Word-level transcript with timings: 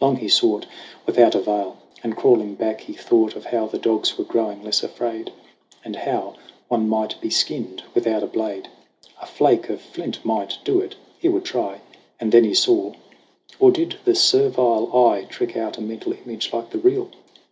Long 0.00 0.16
he 0.16 0.26
sought 0.26 0.66
Without 1.06 1.36
avail; 1.36 1.76
and, 2.02 2.16
crawling 2.16 2.56
back, 2.56 2.80
he 2.80 2.92
thought 2.92 3.36
Of 3.36 3.44
how 3.44 3.66
the 3.68 3.78
dogs 3.78 4.18
were 4.18 4.24
growing 4.24 4.64
less 4.64 4.82
afraid, 4.82 5.30
And 5.84 5.94
how 5.94 6.34
one 6.66 6.88
might 6.88 7.14
be 7.20 7.30
skinned 7.30 7.84
without 7.94 8.24
a 8.24 8.26
blade. 8.26 8.66
A 9.22 9.26
flake 9.26 9.68
of 9.70 9.80
flint 9.80 10.24
might 10.24 10.58
do 10.64 10.80
it: 10.80 10.96
he 11.20 11.28
would 11.28 11.44
try. 11.44 11.82
And 12.18 12.32
then 12.32 12.42
he 12.42 12.52
saw 12.52 12.94
or 13.60 13.70
did 13.70 13.94
the 14.04 14.16
servile 14.16 14.90
eye 15.06 15.22
Trick 15.28 15.56
out 15.56 15.78
a 15.78 15.80
mental 15.80 16.12
image 16.14 16.52
like 16.52 16.70
the 16.70 16.78
real 16.78 17.10